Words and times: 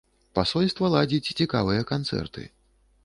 Пасольства 0.37 0.89
ладзіць 0.95 1.31
цікавыя 1.41 1.85
канцэрты. 1.93 2.49